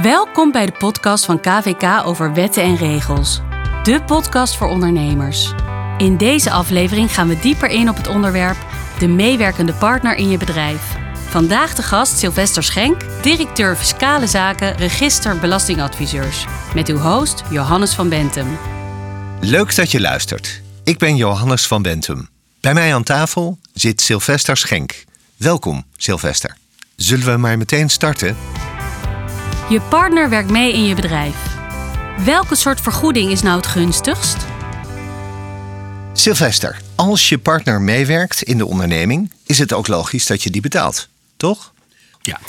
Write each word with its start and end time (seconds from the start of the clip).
Welkom 0.00 0.52
bij 0.52 0.66
de 0.66 0.72
podcast 0.72 1.24
van 1.24 1.40
KVK 1.40 2.06
over 2.06 2.34
wetten 2.34 2.62
en 2.62 2.76
regels. 2.76 3.40
De 3.82 4.02
podcast 4.06 4.56
voor 4.56 4.68
ondernemers. 4.68 5.52
In 5.98 6.16
deze 6.16 6.50
aflevering 6.50 7.14
gaan 7.14 7.28
we 7.28 7.38
dieper 7.38 7.68
in 7.68 7.88
op 7.88 7.96
het 7.96 8.06
onderwerp 8.06 8.56
de 8.98 9.08
meewerkende 9.08 9.72
partner 9.72 10.14
in 10.14 10.28
je 10.28 10.38
bedrijf. 10.38 10.96
Vandaag 11.28 11.74
de 11.74 11.82
gast 11.82 12.18
Sylvester 12.18 12.62
Schenk, 12.62 13.22
directeur 13.22 13.76
Fiscale 13.76 14.26
Zaken, 14.26 14.76
Register 14.76 15.38
Belastingadviseurs. 15.38 16.46
Met 16.74 16.88
uw 16.88 16.98
host 16.98 17.42
Johannes 17.50 17.94
van 17.94 18.08
Bentum. 18.08 18.58
Leuk 19.40 19.76
dat 19.76 19.90
je 19.90 20.00
luistert. 20.00 20.62
Ik 20.84 20.98
ben 20.98 21.16
Johannes 21.16 21.66
van 21.66 21.82
Bentum. 21.82 22.28
Bij 22.60 22.74
mij 22.74 22.94
aan 22.94 23.02
tafel 23.02 23.58
zit 23.72 24.00
Sylvester 24.00 24.56
Schenk. 24.56 25.04
Welkom, 25.36 25.84
Sylvester. 25.96 26.56
Zullen 26.96 27.26
we 27.26 27.36
maar 27.36 27.58
meteen 27.58 27.88
starten? 27.90 28.36
Je 29.72 29.80
partner 29.80 30.28
werkt 30.28 30.50
mee 30.50 30.72
in 30.72 30.84
je 30.84 30.94
bedrijf. 30.94 31.34
Welke 32.24 32.54
soort 32.54 32.80
vergoeding 32.80 33.30
is 33.30 33.42
nou 33.42 33.56
het 33.56 33.66
gunstigst? 33.66 34.36
Sylvester, 36.12 36.80
als 36.94 37.28
je 37.28 37.38
partner 37.38 37.80
meewerkt 37.80 38.42
in 38.42 38.58
de 38.58 38.66
onderneming, 38.66 39.32
is 39.46 39.58
het 39.58 39.72
ook 39.72 39.86
logisch 39.86 40.26
dat 40.26 40.42
je 40.42 40.50
die 40.50 40.60
betaalt, 40.60 41.08
toch? 41.36 41.72
Ja, 42.22 42.40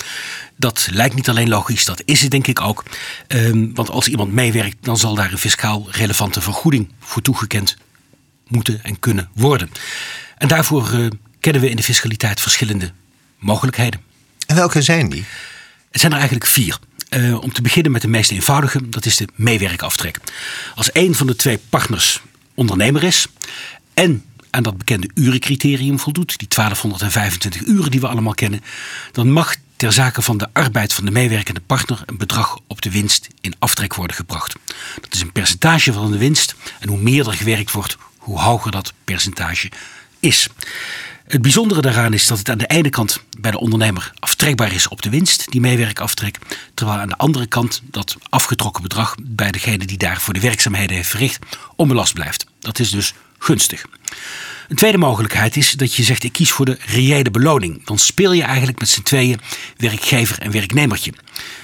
dat 0.55 0.87
lijkt 0.91 1.15
niet 1.15 1.29
alleen 1.29 1.49
logisch, 1.49 1.85
dat 1.85 2.01
is 2.05 2.21
het 2.21 2.31
denk 2.31 2.47
ik 2.47 2.61
ook. 2.61 2.83
Ehm, 3.27 3.73
want 3.73 3.89
als 3.89 4.07
iemand 4.07 4.31
meewerkt, 4.31 4.77
dan 4.81 4.97
zal 4.97 5.15
daar 5.15 5.31
een 5.31 5.37
fiscaal 5.37 5.87
relevante 5.91 6.41
vergoeding 6.41 6.91
voor 6.99 7.21
toegekend 7.21 7.77
moeten 8.47 8.83
en 8.83 8.99
kunnen 8.99 9.29
worden. 9.33 9.71
En 10.37 10.47
daarvoor 10.47 10.93
eh, 10.93 11.07
kennen 11.39 11.61
we 11.61 11.69
in 11.69 11.75
de 11.75 11.83
fiscaliteit 11.83 12.41
verschillende 12.41 12.91
mogelijkheden. 13.39 14.01
En 14.47 14.55
welke 14.55 14.81
zijn 14.81 15.09
die? 15.09 15.25
Het 15.91 16.01
zijn 16.01 16.11
er 16.11 16.19
eigenlijk 16.19 16.49
vier. 16.49 16.79
Uh, 17.15 17.41
om 17.41 17.51
te 17.53 17.61
beginnen 17.61 17.91
met 17.91 18.01
de 18.01 18.07
meest 18.07 18.31
eenvoudige, 18.31 18.89
dat 18.89 19.05
is 19.05 19.17
de 19.17 19.27
meewerkaftrek. 19.35 20.19
Als 20.75 20.89
een 20.93 21.15
van 21.15 21.27
de 21.27 21.35
twee 21.35 21.59
partners 21.69 22.21
ondernemer 22.53 23.03
is 23.03 23.27
en 23.93 24.25
aan 24.49 24.63
dat 24.63 24.77
bekende 24.77 25.09
urencriterium 25.13 25.99
voldoet, 25.99 26.37
die 26.37 26.47
1225 26.47 27.67
uren 27.67 27.91
die 27.91 27.99
we 27.99 28.07
allemaal 28.07 28.33
kennen, 28.33 28.63
dan 29.11 29.31
mag 29.31 29.55
ter 29.75 29.93
zake 29.93 30.21
van 30.21 30.37
de 30.37 30.47
arbeid 30.53 30.93
van 30.93 31.05
de 31.05 31.11
meewerkende 31.11 31.59
partner 31.59 32.01
een 32.05 32.17
bedrag 32.17 32.59
op 32.67 32.81
de 32.81 32.91
winst 32.91 33.27
in 33.41 33.55
aftrek 33.59 33.95
worden 33.95 34.15
gebracht. 34.15 34.55
Dat 35.01 35.13
is 35.13 35.21
een 35.21 35.31
percentage 35.31 35.93
van 35.93 36.11
de 36.11 36.17
winst 36.17 36.55
en 36.79 36.89
hoe 36.89 36.97
meer 36.97 37.27
er 37.27 37.33
gewerkt 37.33 37.71
wordt, 37.71 37.97
hoe 38.17 38.39
hoger 38.39 38.71
dat 38.71 38.93
percentage 39.03 39.71
is. 40.23 40.47
Het 41.27 41.41
bijzondere 41.41 41.81
daaraan 41.81 42.13
is 42.13 42.27
dat 42.27 42.37
het 42.37 42.49
aan 42.49 42.57
de 42.57 42.67
ene 42.67 42.89
kant 42.89 43.23
bij 43.39 43.51
de 43.51 43.59
ondernemer 43.59 44.13
aftrekbaar 44.19 44.73
is 44.73 44.87
op 44.87 45.01
de 45.01 45.09
winst, 45.09 45.51
die 45.51 45.61
meewerkaftrek, 45.61 46.37
terwijl 46.73 46.99
aan 46.99 47.07
de 47.07 47.17
andere 47.17 47.47
kant 47.47 47.81
dat 47.83 48.15
afgetrokken 48.29 48.83
bedrag 48.83 49.15
bij 49.21 49.51
degene 49.51 49.85
die 49.85 49.97
daar 49.97 50.21
voor 50.21 50.33
de 50.33 50.39
werkzaamheden 50.39 50.95
heeft 50.95 51.09
verricht 51.09 51.45
onbelast 51.75 52.13
blijft. 52.13 52.45
Dat 52.59 52.79
is 52.79 52.89
dus 52.89 53.13
gunstig. 53.37 53.85
Een 54.67 54.75
tweede 54.75 54.97
mogelijkheid 54.97 55.57
is 55.57 55.71
dat 55.71 55.95
je 55.95 56.03
zegt 56.03 56.23
ik 56.23 56.31
kies 56.31 56.51
voor 56.51 56.65
de 56.65 56.77
reële 56.85 57.31
beloning. 57.31 57.85
Dan 57.85 57.97
speel 57.97 58.31
je 58.33 58.43
eigenlijk 58.43 58.79
met 58.79 58.89
z'n 58.89 59.01
tweeën 59.01 59.39
werkgever 59.77 60.39
en 60.39 60.51
werknemertje. 60.51 61.13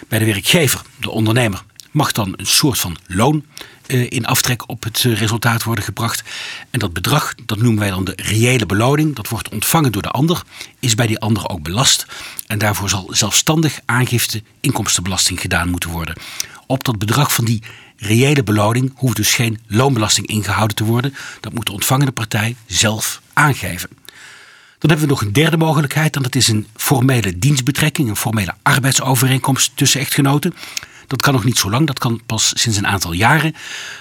Bij 0.08 0.20
de 0.20 0.26
werkgever, 0.26 0.82
de 0.98 1.10
ondernemer, 1.10 1.64
mag 1.92 2.12
dan 2.12 2.34
een 2.36 2.46
soort 2.46 2.80
van 2.80 2.98
loon 3.08 3.46
eh, 3.86 4.10
in 4.10 4.26
aftrek 4.26 4.70
op 4.70 4.84
het 4.84 5.04
eh, 5.06 5.18
resultaat 5.18 5.64
worden 5.64 5.84
gebracht. 5.84 6.24
En 6.70 6.80
dat 6.80 6.94
bedrag, 6.94 7.34
dat 7.46 7.58
noemen 7.58 7.80
wij 7.80 7.90
dan 7.90 8.04
de 8.04 8.14
reële 8.16 8.66
beloning, 8.66 9.16
dat 9.16 9.30
wordt 9.30 9.50
ontvangen 9.50 9.92
door 9.92 10.02
de 10.02 10.12
ander, 10.12 10.44
is 10.80 10.96
bij 10.96 11.08
die 11.08 11.20
ander 11.20 11.50
ook 11.50 11.64
belast. 11.64 12.06
En 12.48 12.60
daarvoor 12.60 12.90
zal 12.90 13.08
zelfstandig 13.12 13.80
aangifte 13.86 14.44
inkomstenbelasting 14.60 15.42
gedaan 15.42 15.70
moeten 15.70 15.90
worden. 15.90 16.16
Op 16.68 16.84
dat 16.84 16.98
bedrag 17.00 17.34
van 17.34 17.46
die 17.46 17.64
reële 17.98 18.44
beloning 18.44 18.92
hoeft 18.96 19.16
dus 19.16 19.34
geen 19.34 19.60
loonbelasting 19.68 20.28
ingehouden 20.28 20.76
te 20.76 20.84
worden. 20.84 21.16
Dat 21.40 21.54
moet 21.54 21.66
de 21.66 21.72
ontvangende 21.72 22.12
partij 22.12 22.56
zelf 22.66 23.22
aangeven. 23.34 23.90
Dan 24.80 24.90
hebben 24.90 25.08
we 25.08 25.14
nog 25.14 25.22
een 25.22 25.34
derde 25.34 25.58
mogelijkheid 25.58 26.16
en 26.16 26.22
dat 26.22 26.36
is 26.36 26.48
een 26.48 26.68
formele 26.76 27.40
dienstbetrekking, 27.40 28.10
een 28.10 28.16
formele 28.16 28.54
arbeidsovereenkomst 28.62 29.72
tussen 29.76 30.00
echtgenoten. 30.00 30.54
Dat 31.08 31.22
kan 31.22 31.34
nog 31.34 31.44
niet 31.44 31.58
zo 31.58 31.70
lang, 31.70 31.88
dat 31.88 32.00
kan 32.00 32.22
pas 32.26 32.52
sinds 32.56 32.78
een 32.78 32.88
aantal 32.88 33.12
jaren. 33.12 33.56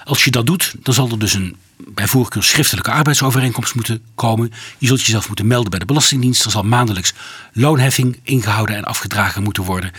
Als 0.04 0.24
je 0.24 0.30
dat 0.30 0.46
doet, 0.46 0.74
dan 0.82 0.94
zal 0.94 1.10
er 1.10 1.18
dus 1.18 1.34
een 1.34 1.56
bij 1.76 2.06
voorkeur 2.06 2.42
schriftelijke 2.42 2.90
arbeidsovereenkomst 2.90 3.74
moeten 3.74 4.02
komen. 4.14 4.52
Je 4.78 4.86
zult 4.86 5.00
jezelf 5.02 5.26
moeten 5.26 5.46
melden 5.46 5.70
bij 5.70 5.78
de 5.78 5.84
Belastingdienst. 5.84 6.44
Er 6.44 6.50
zal 6.50 6.62
maandelijks 6.62 7.12
loonheffing 7.52 8.20
ingehouden 8.22 8.76
en 8.76 8.84
afgedragen 8.84 9.42
moeten 9.42 9.62
worden. 9.62 9.92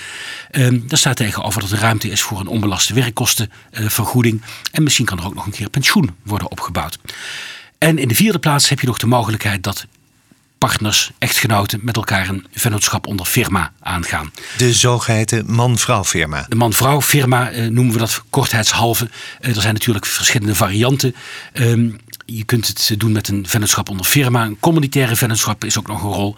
Um, 0.51 0.87
daar 0.87 0.97
staat 0.97 1.15
tegenover 1.15 1.61
dat 1.61 1.71
er 1.71 1.79
ruimte 1.79 2.09
is 2.09 2.21
voor 2.21 2.39
een 2.39 2.47
onbelaste 2.47 2.93
werkkostenvergoeding. 2.93 4.41
en 4.71 4.83
misschien 4.83 5.05
kan 5.05 5.19
er 5.19 5.25
ook 5.25 5.35
nog 5.35 5.45
een 5.45 5.51
keer 5.51 5.69
pensioen 5.69 6.15
worden 6.23 6.51
opgebouwd. 6.51 6.99
En 7.77 7.97
in 7.97 8.07
de 8.07 8.15
vierde 8.15 8.39
plaats 8.39 8.69
heb 8.69 8.79
je 8.79 8.87
nog 8.87 8.97
de 8.97 9.07
mogelijkheid 9.07 9.63
dat 9.63 9.85
partners, 10.59 11.11
echtgenoten 11.17 11.79
met 11.83 11.95
elkaar 11.95 12.29
een 12.29 12.45
vennootschap 12.53 13.07
onder 13.07 13.25
firma 13.25 13.71
aangaan. 13.79 14.31
De 14.57 14.73
zogeheten 14.73 15.51
man-vrouw 15.51 16.03
firma. 16.03 16.45
De 16.49 16.55
man-vrouw 16.55 17.01
firma 17.01 17.51
eh, 17.51 17.67
noemen 17.67 17.93
we 17.93 17.99
dat 17.99 18.23
kortheidshalve. 18.29 19.09
Eh, 19.39 19.55
er 19.55 19.61
zijn 19.61 19.73
natuurlijk 19.73 20.05
verschillende 20.05 20.55
varianten. 20.55 21.15
Ehm, 21.53 21.89
je 22.25 22.43
kunt 22.43 22.67
het 22.67 22.93
doen 22.97 23.11
met 23.11 23.27
een 23.27 23.47
vennootschap 23.47 23.89
onder 23.89 24.05
firma. 24.05 24.45
Een 24.45 24.59
communitaire 24.59 25.15
vennootschap 25.15 25.65
is 25.65 25.77
ook 25.77 25.87
nog 25.87 26.03
een 26.03 26.11
rol. 26.11 26.35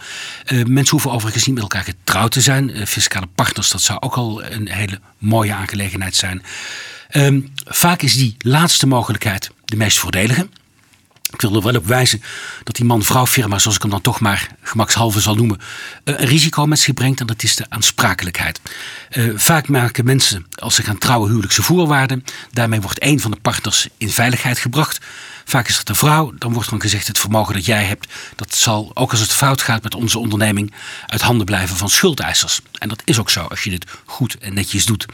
Uh, 0.47 0.65
mensen 0.65 0.91
hoeven 0.91 1.11
overigens 1.11 1.45
niet 1.45 1.53
met 1.53 1.63
elkaar 1.63 1.83
getrouwd 1.83 2.31
te 2.31 2.41
zijn. 2.41 2.69
Uh, 2.69 2.85
fiscale 2.85 3.27
partners, 3.35 3.69
dat 3.69 3.81
zou 3.81 3.99
ook 3.99 4.15
al 4.15 4.43
een 4.43 4.69
hele 4.69 4.99
mooie 5.17 5.53
aangelegenheid 5.53 6.15
zijn. 6.15 6.43
Um, 7.11 7.51
vaak 7.65 8.01
is 8.01 8.13
die 8.13 8.35
laatste 8.37 8.87
mogelijkheid 8.87 9.49
de 9.65 9.75
meest 9.75 9.97
voordelige. 9.97 10.47
Ik 11.31 11.41
wil 11.41 11.55
er 11.55 11.61
wel 11.61 11.75
op 11.75 11.85
wijzen 11.87 12.21
dat 12.63 12.75
die 12.75 12.85
man-vrouw 12.85 13.25
firma, 13.25 13.59
zoals 13.59 13.75
ik 13.75 13.81
hem 13.81 13.91
dan 13.91 14.01
toch 14.01 14.19
maar 14.19 14.47
gemakshalve 14.61 15.19
zal 15.19 15.35
noemen, 15.35 15.59
eh, 16.03 16.19
een 16.19 16.27
risico 16.27 16.65
met 16.65 16.79
zich 16.79 16.93
brengt 16.93 17.19
en 17.19 17.25
dat 17.25 17.43
is 17.43 17.55
de 17.55 17.65
aansprakelijkheid. 17.69 18.59
Uh, 19.11 19.33
vaak 19.35 19.67
maken 19.67 20.05
mensen, 20.05 20.45
als 20.55 20.75
ze 20.75 20.83
gaan 20.83 20.97
trouwen, 20.97 21.27
huwelijkse 21.27 21.63
voorwaarden. 21.63 22.23
Daarmee 22.51 22.81
wordt 22.81 23.03
een 23.03 23.19
van 23.19 23.31
de 23.31 23.37
partners 23.41 23.87
in 23.97 24.09
veiligheid 24.09 24.59
gebracht. 24.59 24.99
Vaak 25.45 25.67
is 25.67 25.77
het 25.77 25.89
een 25.89 25.95
vrouw, 25.95 26.33
dan 26.37 26.53
wordt 26.53 26.69
dan 26.69 26.81
gezegd: 26.81 27.07
het 27.07 27.19
vermogen 27.19 27.53
dat 27.53 27.65
jij 27.65 27.83
hebt, 27.83 28.07
dat 28.35 28.55
zal, 28.55 28.91
ook 28.93 29.11
als 29.11 29.19
het 29.19 29.31
fout 29.31 29.61
gaat 29.61 29.83
met 29.83 29.95
onze 29.95 30.19
onderneming, 30.19 30.73
uit 31.07 31.21
handen 31.21 31.45
blijven 31.45 31.75
van 31.75 31.89
schuldeisers. 31.89 32.61
En 32.77 32.89
dat 32.89 33.01
is 33.05 33.19
ook 33.19 33.29
zo 33.29 33.41
als 33.41 33.63
je 33.63 33.69
dit 33.69 33.85
goed 34.05 34.37
en 34.37 34.53
netjes 34.53 34.85
doet. 34.85 35.05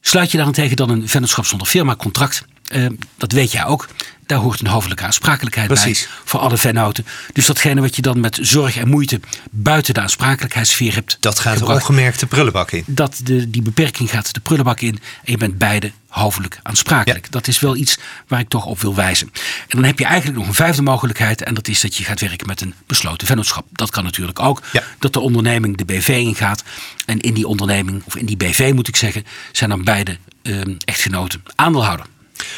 Sluit 0.00 0.30
je 0.30 0.36
daarentegen 0.36 0.76
dan 0.76 0.90
een 0.90 1.08
vennootschap 1.08 1.46
zonder 1.46 1.66
firma 1.66 1.96
contract, 1.96 2.44
uh, 2.70 2.86
dat 3.16 3.32
weet 3.32 3.52
jij 3.52 3.64
ook, 3.64 3.88
daar 4.30 4.38
hoort 4.38 4.60
een 4.60 4.66
hoofdelijke 4.66 5.04
aansprakelijkheid 5.04 5.68
bij 5.68 5.96
voor 6.24 6.40
alle 6.40 6.56
vennoten. 6.56 7.06
Dus 7.32 7.46
datgene 7.46 7.80
wat 7.80 7.96
je 7.96 8.02
dan 8.02 8.20
met 8.20 8.38
zorg 8.42 8.76
en 8.76 8.88
moeite 8.88 9.20
buiten 9.50 9.94
de 9.94 10.00
aansprakelijkheidssfeer 10.00 10.94
hebt. 10.94 11.16
Dat 11.20 11.38
gaat 11.38 11.58
gebracht, 11.58 12.20
de 12.20 12.26
prullenbak 12.26 12.70
in. 12.70 12.84
Dat 12.86 13.20
de, 13.24 13.50
die 13.50 13.62
beperking 13.62 14.10
gaat 14.10 14.34
de 14.34 14.40
prullenbak 14.40 14.80
in 14.80 14.98
en 15.24 15.32
je 15.32 15.36
bent 15.36 15.58
beide 15.58 15.92
hoofdelijk 16.08 16.58
aansprakelijk. 16.62 17.30
Dat 17.30 17.48
is 17.48 17.60
wel 17.60 17.76
iets 17.76 17.98
waar 18.28 18.40
ik 18.40 18.48
toch 18.48 18.66
op 18.66 18.80
wil 18.80 18.94
wijzen. 18.94 19.30
En 19.68 19.76
dan 19.76 19.84
heb 19.84 19.98
je 19.98 20.04
eigenlijk 20.04 20.38
nog 20.38 20.48
een 20.48 20.54
vijfde 20.54 20.82
mogelijkheid 20.82 21.42
en 21.42 21.54
dat 21.54 21.68
is 21.68 21.80
dat 21.80 21.96
je 21.96 22.04
gaat 22.04 22.20
werken 22.20 22.46
met 22.46 22.60
een 22.60 22.74
besloten 22.86 23.26
vennootschap. 23.26 23.66
Dat 23.72 23.90
kan 23.90 24.04
natuurlijk 24.04 24.40
ook. 24.40 24.62
Dat 24.98 25.12
de 25.12 25.20
onderneming 25.20 25.76
de 25.76 25.84
BV 25.84 26.08
ingaat 26.08 26.64
en 27.06 27.20
in 27.20 27.34
die 27.34 27.46
onderneming, 27.46 28.02
of 28.04 28.16
in 28.16 28.26
die 28.26 28.36
BV 28.36 28.70
moet 28.74 28.88
ik 28.88 28.96
zeggen, 28.96 29.24
zijn 29.52 29.70
dan 29.70 29.84
beide 29.84 30.18
uh, 30.42 30.60
echtgenoten 30.84 31.42
aandeelhouder. 31.54 32.06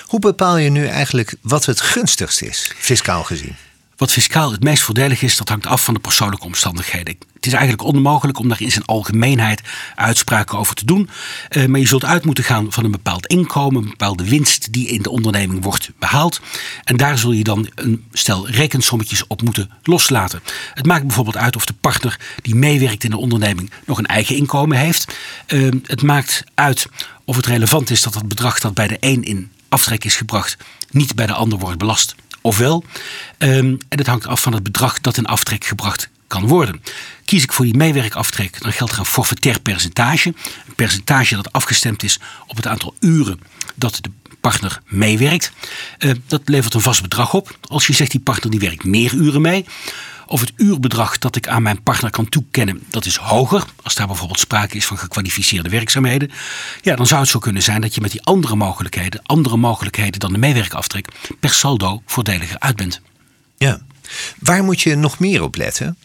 Hoe 0.07 0.21
bepaal 0.21 0.57
je 0.57 0.71
nu 0.71 0.87
eigenlijk 0.87 1.35
wat 1.41 1.65
het 1.65 1.81
gunstigst 1.81 2.43
is, 2.43 2.73
fiscaal 2.79 3.25
gezien? 3.25 3.57
Wat 4.03 4.13
fiscaal 4.13 4.53
het 4.53 4.63
meest 4.63 4.83
voordelig 4.83 5.23
is, 5.23 5.37
dat 5.37 5.49
hangt 5.49 5.67
af 5.67 5.85
van 5.85 5.95
de 5.95 6.01
persoonlijke 6.01 6.47
omstandigheden. 6.47 7.17
Het 7.35 7.47
is 7.47 7.53
eigenlijk 7.53 7.83
onmogelijk 7.83 8.39
om 8.39 8.49
daar 8.49 8.61
in 8.61 8.71
zijn 8.71 8.85
algemeenheid 8.85 9.61
uitspraken 9.95 10.59
over 10.59 10.75
te 10.75 10.85
doen. 10.85 11.11
Uh, 11.51 11.67
maar 11.67 11.81
je 11.81 11.87
zult 11.87 12.05
uit 12.05 12.25
moeten 12.25 12.45
gaan 12.45 12.73
van 12.73 12.85
een 12.85 12.91
bepaald 12.91 13.27
inkomen, 13.27 13.83
een 13.83 13.89
bepaalde 13.89 14.29
winst 14.29 14.73
die 14.73 14.89
in 14.89 15.03
de 15.03 15.11
onderneming 15.11 15.63
wordt 15.63 15.91
behaald. 15.99 16.41
En 16.85 16.97
daar 16.97 17.19
zul 17.19 17.33
je 17.33 17.45
dan 17.45 17.69
een 17.75 18.05
stel 18.13 18.49
rekensommetjes 18.49 19.27
op 19.27 19.43
moeten 19.43 19.71
loslaten. 19.83 20.43
Het 20.75 20.87
maakt 20.87 21.07
bijvoorbeeld 21.07 21.37
uit 21.37 21.57
of 21.57 21.65
de 21.65 21.75
partner 21.81 22.21
die 22.43 22.55
meewerkt 22.55 23.05
in 23.05 23.11
de 23.11 23.19
onderneming 23.19 23.71
nog 23.87 23.99
een 23.99 24.07
eigen 24.07 24.37
inkomen 24.37 24.77
heeft. 24.77 25.17
Uh, 25.49 25.73
het 25.87 26.03
maakt 26.03 26.45
uit 26.55 26.87
of 27.25 27.37
het 27.37 27.47
relevant 27.47 27.91
is 27.91 28.03
dat 28.03 28.15
het 28.15 28.29
bedrag 28.29 28.61
dat 28.61 28.75
bij 28.75 28.89
de 28.89 28.97
een 29.01 29.25
in 29.25 29.51
aftrek 29.73 30.05
is 30.05 30.17
gebracht, 30.17 30.57
niet 30.91 31.15
bij 31.15 31.27
de 31.27 31.33
ander 31.33 31.59
wordt 31.59 31.79
belast. 31.79 32.15
Ofwel, 32.41 32.85
um, 33.39 33.79
en 33.89 33.99
het 33.99 34.07
hangt 34.07 34.27
af 34.27 34.41
van 34.41 34.53
het 34.53 34.63
bedrag 34.63 35.01
dat 35.01 35.17
in 35.17 35.27
aftrek 35.27 35.65
gebracht 35.65 36.09
kan 36.27 36.47
worden. 36.47 36.83
Kies 37.25 37.43
ik 37.43 37.53
voor 37.53 37.65
die 37.65 37.77
meewerkaftrek, 37.77 38.63
dan 38.63 38.73
geldt 38.73 38.93
er 38.93 38.99
een 38.99 39.05
forfaitair 39.05 39.61
percentage. 39.61 40.29
Een 40.29 40.75
percentage 40.75 41.35
dat 41.35 41.53
afgestemd 41.53 42.03
is 42.03 42.19
op 42.47 42.57
het 42.57 42.67
aantal 42.67 42.95
uren 43.01 43.41
dat 43.75 43.99
de 44.01 44.11
partner 44.43 44.81
meewerkt. 44.87 45.53
Uh, 45.99 46.13
dat 46.27 46.41
levert 46.45 46.75
een 46.75 46.81
vast 46.81 47.03
bedrag 47.03 47.35
op. 47.35 47.59
Als 47.61 47.87
je 47.87 47.93
zegt 47.93 48.11
die 48.11 48.21
partner 48.21 48.51
die 48.51 48.61
werkt 48.61 48.85
meer 48.85 49.13
uren 49.13 49.41
mee, 49.41 49.65
of 50.27 50.41
het 50.41 50.53
uurbedrag 50.57 51.19
dat 51.19 51.37
ik 51.37 51.49
aan 51.49 51.63
mijn 51.63 51.83
partner 51.83 52.11
kan 52.11 52.29
toekennen, 52.29 52.83
dat 52.89 53.05
is 53.05 53.17
hoger. 53.17 53.65
Als 53.83 53.95
daar 53.95 54.07
bijvoorbeeld 54.07 54.39
sprake 54.39 54.77
is 54.77 54.87
van 54.87 54.99
gekwalificeerde 54.99 55.69
werkzaamheden. 55.69 56.31
Ja, 56.83 56.97
dan 56.97 57.07
zou 57.07 57.21
het 57.21 57.31
zo 57.31 57.39
kunnen 57.39 57.63
zijn 57.63 57.81
dat 57.81 57.95
je 57.95 58.01
met 58.01 58.11
die 58.11 58.23
andere 58.23 58.57
mogelijkheden, 58.57 59.21
andere 59.23 59.57
mogelijkheden 59.57 60.21
dan 60.21 60.33
de 60.33 60.39
meewerkaftrek, 60.39 61.09
per 61.41 61.51
saldo 61.51 62.03
voordeliger 62.07 62.59
uit 62.59 62.77
bent. 62.77 63.01
Ja. 63.57 63.81
Waar 64.39 64.65
moet 64.65 64.81
je 64.81 64.95
nog 64.95 65.19
meer 65.19 65.43
op 65.43 65.57
letten? 65.57 65.97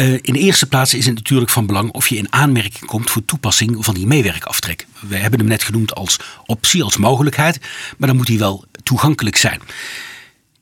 Uh, 0.00 0.12
in 0.12 0.32
de 0.32 0.38
eerste 0.38 0.66
plaats 0.66 0.94
is 0.94 1.06
het 1.06 1.14
natuurlijk 1.14 1.50
van 1.50 1.66
belang 1.66 1.90
of 1.90 2.08
je 2.08 2.16
in 2.16 2.32
aanmerking 2.32 2.84
komt 2.84 3.10
voor 3.10 3.24
toepassing 3.24 3.84
van 3.84 3.94
die 3.94 4.06
meewerkaftrek. 4.06 4.86
We 5.00 5.16
hebben 5.16 5.38
hem 5.38 5.48
net 5.48 5.62
genoemd 5.62 5.94
als 5.94 6.16
optie, 6.46 6.82
als 6.82 6.96
mogelijkheid, 6.96 7.60
maar 7.96 8.08
dan 8.08 8.16
moet 8.16 8.28
hij 8.28 8.38
wel 8.38 8.64
toegankelijk 8.82 9.36
zijn. 9.36 9.60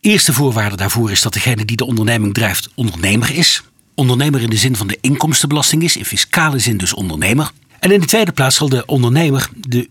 Eerste 0.01 0.33
voorwaarde 0.33 0.77
daarvoor 0.77 1.11
is 1.11 1.23
dat 1.23 1.33
degene 1.33 1.65
die 1.65 1.77
de 1.77 1.85
onderneming 1.85 2.35
drijft 2.35 2.69
ondernemer 2.75 3.35
is. 3.35 3.63
Ondernemer 3.95 4.41
in 4.41 4.51
de 4.51 4.57
zin 4.57 4.77
van 4.77 4.87
de 4.87 4.99
inkomstenbelasting 5.01 5.83
is, 5.83 5.97
in 5.97 6.05
fiscale 6.05 6.59
zin 6.59 6.77
dus 6.77 6.95
ondernemer. 6.95 7.51
En 7.79 7.93
in 7.93 8.01
de 8.01 8.07
tweede 8.07 8.33
plaats 8.33 8.57
zal 8.57 8.69
de 8.69 8.87
ondernemer 8.87 9.49
de 9.55 9.89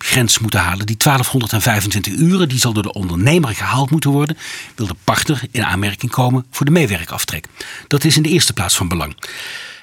urengrens 0.00 0.38
moeten 0.38 0.60
halen. 0.60 0.86
Die 0.86 0.96
1225 0.96 2.12
uren 2.12 2.48
die 2.48 2.58
zal 2.58 2.72
door 2.72 2.82
de 2.82 2.92
ondernemer 2.92 3.54
gehaald 3.54 3.90
moeten 3.90 4.10
worden. 4.10 4.36
Wil 4.74 4.86
de 4.86 4.94
partner 5.04 5.42
in 5.50 5.64
aanmerking 5.64 6.10
komen 6.10 6.46
voor 6.50 6.66
de 6.66 6.72
meewerkaftrek. 6.72 7.46
Dat 7.86 8.04
is 8.04 8.16
in 8.16 8.22
de 8.22 8.28
eerste 8.28 8.52
plaats 8.52 8.76
van 8.76 8.88
belang. 8.88 9.16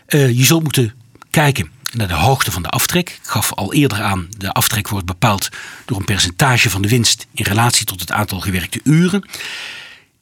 Uh, 0.08 0.30
je 0.38 0.46
zult 0.46 0.64
moeten 0.64 0.94
kijken 1.30 1.70
naar 1.94 2.08
de 2.08 2.14
hoogte 2.14 2.52
van 2.52 2.62
de 2.62 2.70
aftrek. 2.70 3.10
Ik 3.10 3.20
gaf 3.22 3.54
al 3.54 3.74
eerder 3.74 4.02
aan, 4.02 4.28
de 4.38 4.52
aftrek 4.52 4.88
wordt 4.88 5.06
bepaald 5.06 5.50
door 5.86 5.98
een 5.98 6.06
percentage 6.06 6.70
van 6.70 6.82
de 6.82 6.90
winst 6.90 7.28
in 7.34 7.46
relatie 7.46 7.86
tot 7.86 8.00
het 8.00 8.12
aantal 8.12 8.40
gewerkte 8.40 8.80
uren. 8.84 9.24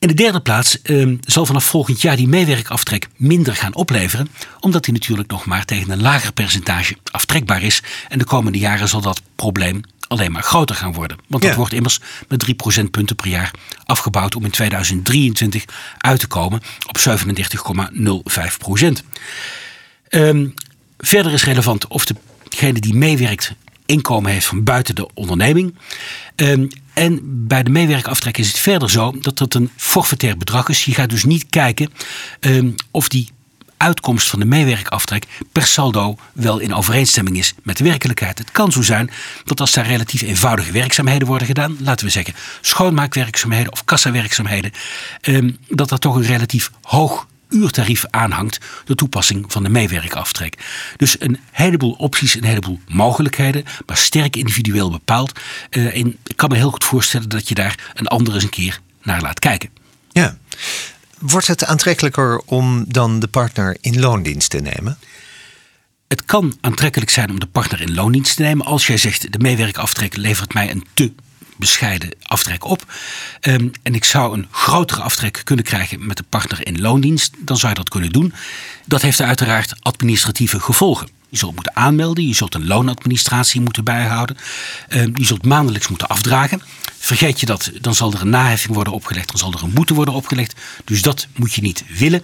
In 0.06 0.16
de 0.16 0.24
derde 0.24 0.40
plaats 0.40 0.82
eh, 0.82 1.08
zal 1.22 1.46
vanaf 1.46 1.66
volgend 1.66 2.02
jaar 2.02 2.16
die 2.16 2.28
meewerkaftrek 2.28 3.08
minder 3.16 3.56
gaan 3.56 3.76
opleveren, 3.76 4.28
omdat 4.60 4.84
die 4.84 4.94
natuurlijk 4.94 5.32
nog 5.32 5.46
maar 5.46 5.66
tegen 5.66 5.90
een 5.90 6.02
lager 6.02 6.34
percentage 6.34 6.98
aftrekbaar 7.12 7.62
is. 7.62 7.84
En 8.08 8.20
de 8.20 8.26
komende 8.26 8.58
jaren 8.58 8.88
zal 8.88 9.02
dat 9.02 9.22
probleem 9.36 9.82
alleen 10.08 10.32
maar 10.32 10.44
groter 10.44 10.76
gaan 10.76 10.94
worden. 10.94 11.18
Want 11.28 11.44
dat 11.44 11.56
wordt 11.56 11.74
immers 11.74 12.00
met 12.28 12.40
3 12.40 12.56
procentpunten 12.56 13.16
per 13.16 13.28
jaar 13.28 13.52
afgebouwd 13.86 14.36
om 14.36 14.44
in 14.44 14.52
2023 14.52 15.66
uit 15.98 16.20
te 16.20 16.28
komen 16.28 16.62
op 16.88 16.98
37,05 16.98 18.58
procent. 18.58 19.04
Um, 20.10 20.54
Verder 20.98 21.34
is 21.34 21.44
relevant 21.44 21.88
of 21.88 22.06
degene 22.50 22.80
die 22.80 22.96
meewerkt 22.96 23.54
inkomen 23.86 24.32
heeft 24.32 24.46
van 24.46 24.64
buiten 24.64 24.96
de 24.96 25.10
onderneming. 25.14 25.76
Um, 26.36 26.68
en 26.94 27.20
bij 27.48 27.64
de 27.64 27.70
meewerkaftrek 27.70 28.38
is 28.38 28.48
het 28.48 28.58
verder 28.58 28.90
zo 28.90 29.16
dat 29.20 29.38
dat 29.38 29.54
een 29.54 29.70
forfaitair 29.76 30.38
bedrag 30.38 30.70
is. 30.70 30.86
Je 30.86 30.94
gaat 30.94 31.10
dus 31.10 31.24
niet 31.24 31.46
kijken 31.50 31.94
um, 32.40 32.76
of 32.92 33.08
die 33.08 33.30
uitkomst 33.78 34.30
van 34.30 34.40
de 34.40 34.46
meewerkaftrek 34.46 35.26
per 35.52 35.66
saldo 35.66 36.18
wel 36.34 36.60
in 36.60 36.74
overeenstemming 36.74 37.38
is 37.38 37.54
met 37.64 37.78
de 37.78 37.84
werkelijkheid. 37.84 38.38
Het 38.38 38.52
kan 38.52 38.72
zo 38.72 38.82
zijn 38.82 39.10
dat 39.44 39.60
als 39.60 39.72
daar 39.72 39.88
relatief 39.88 40.22
eenvoudige 40.22 40.72
werkzaamheden 40.72 41.28
worden 41.28 41.48
gedaan, 41.48 41.78
laten 41.80 42.06
we 42.06 42.12
zeggen 42.12 42.34
schoonmaakwerkzaamheden 42.62 43.72
of 43.72 43.86
kassawerkzaamheden, 43.86 44.72
um, 45.22 45.58
dat 45.68 45.90
dat 45.90 46.02
toch 46.02 46.16
een 46.16 46.26
relatief 46.26 46.72
hoog 46.82 47.28
uurtarief 47.50 48.06
aanhangt 48.10 48.60
de 48.86 48.96
toepassing 48.96 49.46
van 49.48 49.64
de 49.64 49.70
meewerkaftrek. 49.70 50.58
Dus 50.98 51.22
een 51.22 51.40
heleboel 51.52 51.92
opties, 51.92 52.36
een 52.36 52.44
heleboel 52.44 52.80
mogelijkheden, 52.88 53.64
maar 53.86 53.98
sterk 53.98 54.36
individueel 54.36 54.92
bepaald. 54.92 55.40
Uh, 55.70 55.96
en 55.96 56.18
ik 56.24 56.38
kan 56.38 56.50
me 56.50 56.56
heel 56.56 56.72
goed 56.72 56.84
voorstellen 56.84 57.30
dat 57.30 57.50
je 57.50 57.56
daar 57.56 57.92
een 57.94 58.08
ander 58.08 58.34
eens 58.34 58.44
een 58.44 58.50
keer 58.50 58.80
naar 59.04 59.22
laat 59.22 59.40
kijken. 59.40 59.70
Ja. 60.12 60.38
Wordt 61.20 61.48
het 61.48 61.66
aantrekkelijker 61.66 62.42
om 62.46 62.86
dan 62.88 63.20
de 63.20 63.28
partner 63.28 63.78
in 63.82 64.00
loondienst 64.00 64.50
te 64.50 64.60
nemen? 64.60 64.98
Het 66.08 66.26
kan 66.26 66.58
aantrekkelijk 66.62 67.12
zijn 67.12 67.30
om 67.30 67.40
de 67.40 67.46
partner 67.46 67.82
in 67.82 67.94
loondienst 67.94 68.36
te 68.36 68.42
nemen 68.42 68.66
als 68.66 68.88
jij 68.88 68.98
zegt 68.98 69.32
de 69.32 69.40
meewerkaftrek 69.40 70.16
levert 70.16 70.54
mij 70.54 70.72
een 70.72 70.86
te 70.94 71.12
bescheiden 71.56 72.10
aftrek 72.22 72.64
op. 72.64 72.94
Um, 73.42 73.72
en 73.84 73.96
ik 73.96 74.04
zou 74.04 74.38
een 74.38 74.48
grotere 74.52 75.02
aftrek 75.02 75.42
kunnen 75.44 75.66
krijgen 75.66 76.06
met 76.06 76.18
de 76.18 76.26
partner 76.30 76.68
in 76.68 76.82
loondienst. 76.82 77.34
Dan 77.38 77.58
zou 77.58 77.70
je 77.72 77.78
dat 77.78 77.90
kunnen 77.90 78.12
doen. 78.12 78.34
Dat 78.86 79.02
heeft 79.02 79.22
uiteraard 79.22 79.76
administratieve 79.80 80.60
gevolgen. 80.60 81.08
Je 81.30 81.38
zult 81.38 81.56
moeten 81.56 81.76
aanmelden, 81.76 82.28
je 82.28 82.34
zult 82.34 82.56
een 82.56 82.68
loonadministratie 82.68 83.62
moeten 83.62 83.84
bijhouden. 83.84 84.38
Um, 84.90 85.18
je 85.18 85.26
zult 85.26 85.46
maandelijks 85.46 85.88
moeten 85.88 86.08
afdragen. 86.08 86.62
Vergeet 87.06 87.40
je 87.40 87.46
dat, 87.46 87.72
dan 87.82 87.96
zal 87.96 88.14
er 88.14 88.22
een 88.22 88.30
naheffing 88.30 88.74
worden 88.74 88.94
opgelegd, 88.94 89.28
dan 89.28 89.38
zal 89.38 89.54
er 89.54 89.64
een 89.64 89.74
boete 89.74 89.94
worden 89.94 90.14
opgelegd. 90.14 90.56
Dus 90.84 91.02
dat 91.02 91.28
moet 91.36 91.54
je 91.54 91.62
niet 91.62 91.84
willen. 91.88 92.24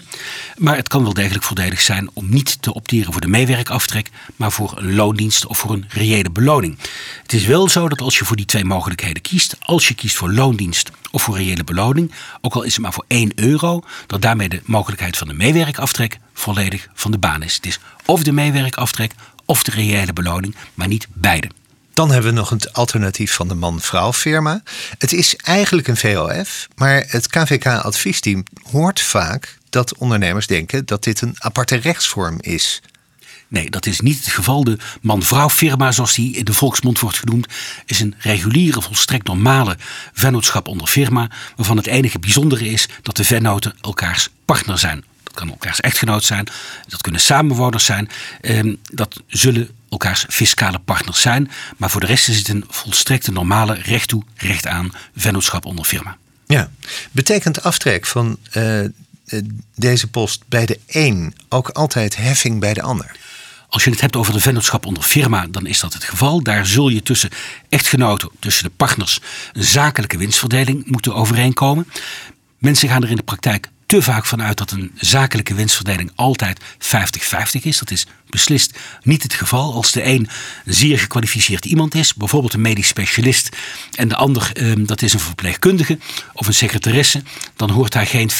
Maar 0.57 0.75
het 0.75 0.87
kan 0.87 1.03
wel 1.03 1.13
degelijk 1.13 1.43
voordelig 1.43 1.81
zijn 1.81 2.09
om 2.13 2.29
niet 2.29 2.61
te 2.61 2.73
opteren 2.73 3.11
voor 3.11 3.21
de 3.21 3.27
meewerkaftrek, 3.27 4.09
maar 4.35 4.51
voor 4.51 4.73
een 4.77 4.95
loondienst 4.95 5.45
of 5.45 5.57
voor 5.57 5.71
een 5.71 5.85
reële 5.89 6.29
beloning. 6.29 6.77
Het 7.21 7.33
is 7.33 7.45
wel 7.45 7.69
zo 7.69 7.89
dat 7.89 8.01
als 8.01 8.17
je 8.17 8.25
voor 8.25 8.35
die 8.35 8.45
twee 8.45 8.65
mogelijkheden 8.65 9.21
kiest, 9.21 9.55
als 9.59 9.87
je 9.87 9.93
kiest 9.93 10.15
voor 10.15 10.31
loondienst 10.33 10.91
of 11.11 11.23
voor 11.23 11.37
reële 11.37 11.63
beloning, 11.63 12.11
ook 12.41 12.53
al 12.53 12.63
is 12.63 12.73
het 12.73 12.81
maar 12.81 12.93
voor 12.93 13.05
1 13.07 13.31
euro, 13.35 13.83
dat 14.07 14.21
daarmee 14.21 14.49
de 14.49 14.61
mogelijkheid 14.65 15.17
van 15.17 15.27
de 15.27 15.33
meewerkaftrek 15.33 16.19
volledig 16.33 16.87
van 16.93 17.11
de 17.11 17.17
baan 17.17 17.43
is. 17.43 17.55
Het 17.55 17.65
is 17.65 17.79
of 18.05 18.23
de 18.23 18.31
meewerkaftrek 18.31 19.13
of 19.45 19.63
de 19.63 19.71
reële 19.71 20.13
beloning, 20.13 20.55
maar 20.73 20.87
niet 20.87 21.07
beide. 21.13 21.49
Dan 21.93 22.11
hebben 22.11 22.33
we 22.33 22.37
nog 22.37 22.49
het 22.49 22.73
alternatief 22.73 23.33
van 23.33 23.47
de 23.47 23.55
man-vrouw 23.55 24.13
firma. 24.13 24.63
Het 24.97 25.13
is 25.13 25.35
eigenlijk 25.35 25.87
een 25.87 25.97
VOF, 25.97 26.67
maar 26.75 27.03
het 27.07 27.27
KVK-adviesteam 27.27 28.43
hoort 28.71 29.01
vaak 29.01 29.57
dat 29.69 29.97
ondernemers 29.97 30.47
denken 30.47 30.85
dat 30.85 31.03
dit 31.03 31.21
een 31.21 31.35
aparte 31.37 31.75
rechtsvorm 31.75 32.37
is. 32.39 32.81
Nee, 33.47 33.69
dat 33.69 33.85
is 33.85 33.99
niet 33.99 34.25
het 34.25 34.33
geval. 34.33 34.63
De 34.63 34.77
man-vrouw 35.01 35.49
firma, 35.49 35.91
zoals 35.91 36.13
die 36.13 36.35
in 36.35 36.45
de 36.45 36.53
volksmond 36.53 36.99
wordt 36.99 37.17
genoemd, 37.17 37.47
is 37.85 37.99
een 37.99 38.15
reguliere, 38.17 38.81
volstrekt 38.81 39.27
normale 39.27 39.77
vennootschap 40.13 40.67
onder 40.67 40.87
firma, 40.87 41.29
waarvan 41.55 41.77
het 41.77 41.87
enige 41.87 42.19
bijzondere 42.19 42.69
is 42.69 42.87
dat 43.01 43.15
de 43.15 43.23
vennoten 43.23 43.75
elkaars 43.81 44.29
partner 44.45 44.77
zijn. 44.77 45.03
Dat 45.23 45.33
kan 45.33 45.49
elkaars 45.49 45.79
echtgenoot 45.79 46.23
zijn, 46.23 46.47
dat 46.87 47.01
kunnen 47.01 47.21
samenwoners 47.21 47.85
zijn. 47.85 48.09
Ehm, 48.41 48.75
dat 48.91 49.21
zullen 49.27 49.69
elkaars 49.91 50.25
fiscale 50.29 50.79
partners 50.79 51.21
zijn. 51.21 51.51
Maar 51.77 51.89
voor 51.89 52.01
de 52.01 52.07
rest 52.07 52.27
is 52.27 52.37
het 52.37 52.47
een 52.47 52.65
volstrekte 52.69 53.31
normale 53.31 53.73
recht 53.73 54.07
toe, 54.07 54.23
recht 54.35 54.67
aan 54.67 54.91
vennootschap 55.15 55.65
onder 55.65 55.85
firma. 55.85 56.17
Ja, 56.45 56.69
betekent 57.11 57.63
aftrek 57.63 58.05
van 58.05 58.37
uh, 58.53 58.85
deze 59.75 60.07
post 60.07 60.43
bij 60.47 60.65
de 60.65 60.79
een 60.87 61.35
ook 61.49 61.69
altijd 61.69 62.15
heffing 62.15 62.59
bij 62.59 62.73
de 62.73 62.81
ander? 62.81 63.15
Als 63.69 63.83
je 63.83 63.89
het 63.89 64.01
hebt 64.01 64.15
over 64.15 64.33
de 64.33 64.39
vennootschap 64.39 64.85
onder 64.85 65.03
firma, 65.03 65.47
dan 65.47 65.65
is 65.65 65.79
dat 65.79 65.93
het 65.93 66.03
geval. 66.03 66.43
Daar 66.43 66.65
zul 66.65 66.89
je 66.89 67.03
tussen 67.03 67.29
echtgenoten, 67.69 68.29
tussen 68.39 68.63
de 68.63 68.71
partners, 68.77 69.19
een 69.53 69.63
zakelijke 69.63 70.17
winstverdeling 70.17 70.85
moeten 70.85 71.15
overeenkomen. 71.15 71.87
Mensen 72.57 72.89
gaan 72.89 73.03
er 73.03 73.09
in 73.09 73.15
de 73.15 73.23
praktijk 73.23 73.69
te 73.91 74.01
vaak 74.01 74.25
vanuit 74.25 74.57
dat 74.57 74.71
een 74.71 74.91
zakelijke 74.95 75.53
winstverdeling 75.53 76.11
altijd 76.15 76.59
50-50 76.59 77.61
is. 77.61 77.79
Dat 77.79 77.91
is 77.91 78.05
beslist 78.29 78.79
niet 79.03 79.23
het 79.23 79.33
geval. 79.33 79.73
Als 79.73 79.91
de 79.91 80.05
een 80.05 80.29
zeer 80.65 80.99
gekwalificeerd 80.99 81.65
iemand 81.65 81.95
is, 81.95 82.13
bijvoorbeeld 82.13 82.53
een 82.53 82.61
medisch 82.61 82.87
specialist, 82.87 83.49
en 83.95 84.07
de 84.07 84.15
ander 84.15 84.49
ehm, 84.53 84.85
dat 84.85 85.01
is 85.01 85.13
een 85.13 85.19
verpleegkundige 85.19 85.97
of 86.33 86.47
een 86.47 86.53
secretaresse, 86.53 87.23
dan 87.55 87.69
hoort 87.69 87.91
daar 87.91 88.07
geen 88.07 88.31
50-50 88.31 88.35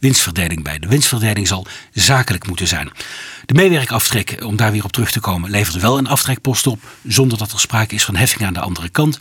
winstverdeling 0.00 0.62
bij. 0.62 0.78
De 0.78 0.88
winstverdeling 0.88 1.48
zal 1.48 1.66
zakelijk 1.92 2.46
moeten 2.46 2.68
zijn. 2.68 2.90
De 3.46 3.54
meewerkaftrek, 3.54 4.44
om 4.44 4.56
daar 4.56 4.72
weer 4.72 4.84
op 4.84 4.92
terug 4.92 5.10
te 5.10 5.20
komen, 5.20 5.50
levert 5.50 5.80
wel 5.80 5.98
een 5.98 6.08
aftrekpost 6.08 6.66
op, 6.66 6.82
zonder 7.08 7.38
dat 7.38 7.52
er 7.52 7.60
sprake 7.60 7.94
is 7.94 8.04
van 8.04 8.16
heffing 8.16 8.44
aan 8.44 8.54
de 8.54 8.60
andere 8.60 8.88
kant. 8.88 9.18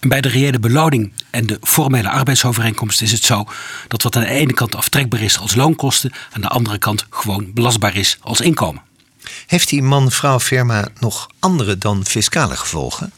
En 0.00 0.08
bij 0.08 0.20
de 0.20 0.28
reële 0.28 0.58
beloning 0.58 1.12
en 1.30 1.46
de 1.46 1.58
formele 1.62 2.10
arbeidsovereenkomst 2.10 3.02
is 3.02 3.12
het 3.12 3.24
zo 3.24 3.44
dat 3.88 4.02
wat 4.02 4.16
aan 4.16 4.22
de 4.22 4.28
ene 4.28 4.52
kant 4.52 4.74
aftrekbaar 4.74 5.20
is 5.20 5.38
als 5.38 5.54
loonkosten, 5.54 6.12
aan 6.32 6.40
de 6.40 6.48
andere 6.48 6.78
kant 6.78 7.06
gewoon 7.10 7.52
belastbaar 7.52 7.96
is 7.96 8.18
als 8.20 8.40
inkomen. 8.40 8.82
Heeft 9.46 9.68
die 9.68 9.82
man-vrouw 9.82 10.40
firma 10.40 10.88
nog 11.00 11.30
andere 11.38 11.78
dan 11.78 12.06
fiscale 12.06 12.56
gevolgen? 12.56 13.12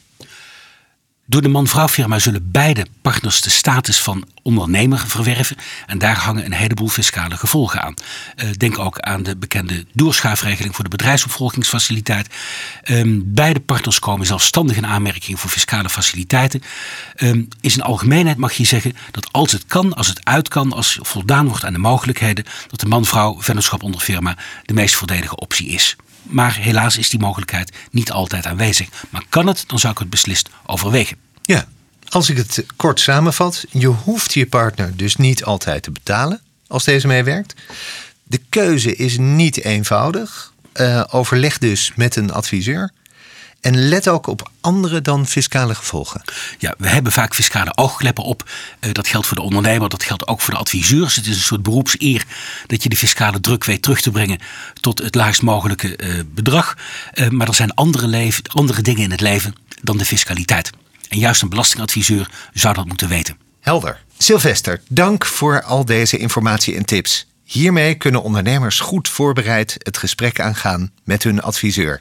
Door 1.30 1.42
de 1.42 1.48
man-vrouw 1.48 1.88
firma 1.88 2.18
zullen 2.18 2.50
beide 2.50 2.86
partners 3.02 3.40
de 3.40 3.50
status 3.50 4.00
van 4.00 4.28
ondernemer 4.42 4.98
verwerven. 4.98 5.56
En 5.86 5.98
daar 5.98 6.16
hangen 6.16 6.44
een 6.44 6.52
heleboel 6.52 6.88
fiscale 6.88 7.36
gevolgen 7.36 7.82
aan. 7.82 7.94
Uh, 8.36 8.50
denk 8.56 8.78
ook 8.78 8.98
aan 8.98 9.22
de 9.22 9.36
bekende 9.36 9.86
doorschuifregeling 9.92 10.74
voor 10.74 10.84
de 10.84 10.90
bedrijfsopvolgingsfaciliteit. 10.90 12.34
Um, 12.90 13.22
beide 13.26 13.60
partners 13.60 13.98
komen 13.98 14.26
zelfstandig 14.26 14.76
in 14.76 14.86
aanmerking 14.86 15.40
voor 15.40 15.50
fiscale 15.50 15.88
faciliteiten. 15.88 16.62
Is 17.60 17.76
in 17.76 17.82
algemeenheid 17.82 18.36
mag 18.36 18.52
je 18.52 18.64
zeggen 18.64 18.96
dat 19.10 19.32
als 19.32 19.52
het 19.52 19.64
kan, 19.66 19.94
als 19.94 20.06
het 20.06 20.24
uit 20.24 20.48
kan, 20.48 20.72
als 20.72 20.98
voldaan 21.02 21.48
wordt 21.48 21.64
aan 21.64 21.72
de 21.72 21.78
mogelijkheden, 21.78 22.44
dat 22.68 22.80
de 22.80 22.86
man-vrouw 22.86 23.42
vennootschap 23.42 23.82
onder 23.82 24.00
firma 24.00 24.36
de 24.64 24.74
meest 24.74 24.94
voordelige 24.94 25.36
optie 25.36 25.68
is. 25.68 25.96
Maar 26.22 26.56
helaas 26.56 26.98
is 26.98 27.10
die 27.10 27.20
mogelijkheid 27.20 27.72
niet 27.90 28.10
altijd 28.10 28.46
aanwezig. 28.46 28.88
Maar 29.10 29.24
kan 29.28 29.46
het, 29.46 29.64
dan 29.66 29.78
zou 29.78 29.92
ik 29.92 29.98
het 29.98 30.10
beslist 30.10 30.48
overwegen. 30.66 31.16
Ja, 31.42 31.66
als 32.08 32.30
ik 32.30 32.36
het 32.36 32.64
kort 32.76 33.00
samenvat, 33.00 33.64
je 33.70 33.86
hoeft 33.86 34.34
je 34.34 34.46
partner 34.46 34.96
dus 34.96 35.16
niet 35.16 35.44
altijd 35.44 35.82
te 35.82 35.90
betalen. 35.90 36.40
als 36.66 36.84
deze 36.84 37.06
meewerkt. 37.06 37.54
De 38.22 38.40
keuze 38.48 38.96
is 38.96 39.18
niet 39.18 39.64
eenvoudig. 39.64 40.52
Uh, 40.74 41.04
overleg 41.10 41.58
dus 41.58 41.92
met 41.96 42.16
een 42.16 42.32
adviseur. 42.32 42.92
En 43.60 43.88
let 43.88 44.08
ook 44.08 44.26
op 44.26 44.50
andere 44.60 45.02
dan 45.02 45.26
fiscale 45.26 45.74
gevolgen. 45.74 46.22
Ja, 46.58 46.74
we 46.78 46.88
hebben 46.88 47.12
vaak 47.12 47.34
fiscale 47.34 47.76
oogkleppen 47.76 48.24
op. 48.24 48.50
Uh, 48.80 48.92
dat 48.92 49.08
geldt 49.08 49.26
voor 49.26 49.36
de 49.36 49.42
ondernemer, 49.42 49.88
dat 49.88 50.02
geldt 50.02 50.26
ook 50.26 50.40
voor 50.40 50.54
de 50.54 50.60
adviseurs. 50.60 51.16
Het 51.16 51.26
is 51.26 51.36
een 51.36 51.42
soort 51.42 51.62
beroepseer 51.62 52.24
dat 52.66 52.82
je 52.82 52.88
de 52.88 52.96
fiscale 52.96 53.40
druk 53.40 53.64
weet 53.64 53.82
terug 53.82 54.00
te 54.00 54.10
brengen 54.10 54.38
tot 54.80 54.98
het 54.98 55.14
laagst 55.14 55.42
mogelijke 55.42 55.98
uh, 55.98 56.20
bedrag. 56.26 56.76
Uh, 57.14 57.28
maar 57.28 57.48
er 57.48 57.54
zijn 57.54 57.74
andere, 57.74 58.06
leven, 58.06 58.42
andere 58.52 58.82
dingen 58.82 59.02
in 59.02 59.10
het 59.10 59.20
leven 59.20 59.54
dan 59.82 59.98
de 59.98 60.04
fiscaliteit. 60.04 60.70
En 61.08 61.18
juist 61.18 61.42
een 61.42 61.48
belastingadviseur 61.48 62.30
zou 62.52 62.74
dat 62.74 62.86
moeten 62.86 63.08
weten. 63.08 63.36
Helder. 63.60 64.04
Sylvester, 64.18 64.80
dank 64.88 65.26
voor 65.26 65.62
al 65.62 65.84
deze 65.84 66.18
informatie 66.18 66.76
en 66.76 66.84
tips. 66.84 67.26
Hiermee 67.44 67.94
kunnen 67.94 68.22
ondernemers 68.22 68.80
goed 68.80 69.08
voorbereid 69.08 69.76
het 69.78 69.98
gesprek 69.98 70.40
aangaan 70.40 70.90
met 71.04 71.22
hun 71.22 71.42
adviseur. 71.42 72.00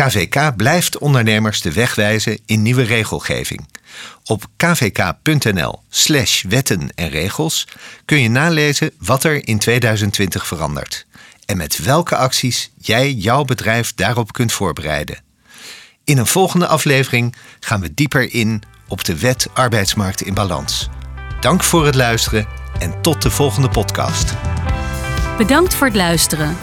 KVK 0.00 0.56
blijft 0.56 0.98
ondernemers 0.98 1.60
de 1.60 1.72
weg 1.72 1.94
wijzen 1.94 2.38
in 2.46 2.62
nieuwe 2.62 2.82
regelgeving. 2.82 3.68
Op 4.24 4.46
kvk.nl/slash 4.56 6.42
wetten 6.42 6.88
en 6.94 7.08
regels 7.08 7.66
kun 8.04 8.20
je 8.20 8.28
nalezen 8.28 8.90
wat 8.98 9.24
er 9.24 9.48
in 9.48 9.58
2020 9.58 10.46
verandert 10.46 11.06
en 11.46 11.56
met 11.56 11.78
welke 11.78 12.16
acties 12.16 12.70
jij 12.78 13.12
jouw 13.12 13.44
bedrijf 13.44 13.94
daarop 13.94 14.32
kunt 14.32 14.52
voorbereiden. 14.52 15.22
In 16.04 16.18
een 16.18 16.26
volgende 16.26 16.66
aflevering 16.66 17.34
gaan 17.60 17.80
we 17.80 17.94
dieper 17.94 18.34
in 18.34 18.62
op 18.88 19.04
de 19.04 19.18
wet 19.18 19.46
arbeidsmarkt 19.54 20.22
in 20.22 20.34
balans. 20.34 20.88
Dank 21.40 21.62
voor 21.62 21.86
het 21.86 21.94
luisteren 21.94 22.46
en 22.78 23.02
tot 23.02 23.22
de 23.22 23.30
volgende 23.30 23.68
podcast. 23.68 24.34
Bedankt 25.36 25.74
voor 25.74 25.86
het 25.86 25.96
luisteren. 25.96 26.56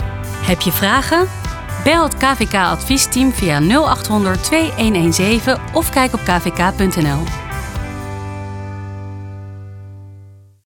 Heb 0.45 0.61
je 0.61 0.71
vragen? 0.71 1.46
Bel 1.83 2.03
het 2.03 2.17
KVK 2.17 2.53
adviesteam 2.53 3.33
via 3.33 3.59
0800 3.59 4.43
2117 4.43 5.57
of 5.73 5.89
kijk 5.89 6.13
op 6.13 6.19
kvk.nl. 6.19 7.46